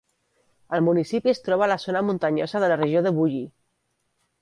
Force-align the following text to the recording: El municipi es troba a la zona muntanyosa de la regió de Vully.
El 0.77 0.81
municipi 0.85 1.33
es 1.35 1.43
troba 1.49 1.67
a 1.67 1.69
la 1.73 1.79
zona 1.85 2.03
muntanyosa 2.09 2.65
de 2.65 2.73
la 2.75 2.83
regió 2.85 3.07
de 3.11 3.17
Vully. 3.23 3.47